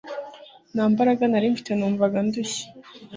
ntambaraga 0.73 1.23
nari 1.27 1.47
mfite 1.53 1.71
numvaga 1.75 2.17
ndushye 2.27 2.65